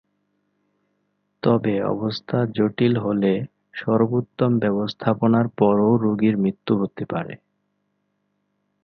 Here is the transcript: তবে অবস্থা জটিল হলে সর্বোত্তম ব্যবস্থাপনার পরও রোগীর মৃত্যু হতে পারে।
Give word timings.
তবে 1.43 1.73
অবস্থা 1.85 2.37
জটিল 2.55 2.93
হলে 2.97 3.33
সর্বোত্তম 3.73 4.51
ব্যবস্থাপনার 4.59 5.45
পরও 5.57 5.89
রোগীর 5.97 6.35
মৃত্যু 6.37 6.73
হতে 6.77 7.03
পারে। 7.05 7.33